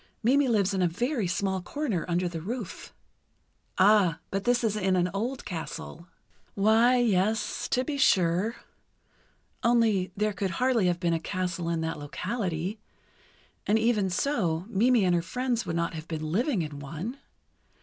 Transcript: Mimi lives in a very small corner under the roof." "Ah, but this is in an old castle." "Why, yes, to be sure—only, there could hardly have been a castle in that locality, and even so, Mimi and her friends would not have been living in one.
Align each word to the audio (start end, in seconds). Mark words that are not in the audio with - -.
Mimi 0.23 0.47
lives 0.47 0.73
in 0.73 0.81
a 0.81 0.87
very 0.87 1.27
small 1.27 1.61
corner 1.61 2.05
under 2.07 2.27
the 2.27 2.41
roof." 2.41 2.91
"Ah, 3.77 4.17
but 4.31 4.45
this 4.45 4.63
is 4.63 4.75
in 4.75 4.95
an 4.95 5.11
old 5.13 5.45
castle." 5.45 6.07
"Why, 6.55 6.97
yes, 6.97 7.67
to 7.67 7.83
be 7.83 7.99
sure—only, 7.99 10.11
there 10.17 10.33
could 10.33 10.51
hardly 10.57 10.87
have 10.87 10.99
been 10.99 11.13
a 11.13 11.19
castle 11.19 11.69
in 11.69 11.81
that 11.81 11.99
locality, 11.99 12.79
and 13.67 13.77
even 13.77 14.09
so, 14.09 14.65
Mimi 14.69 15.05
and 15.05 15.13
her 15.13 15.21
friends 15.21 15.67
would 15.67 15.75
not 15.75 15.93
have 15.93 16.07
been 16.07 16.31
living 16.31 16.63
in 16.63 16.79
one. 16.79 17.19